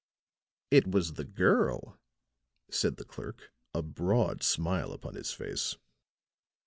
[0.71, 1.99] "It was the girl,"
[2.71, 5.75] said the clerk, a broad smile upon his face.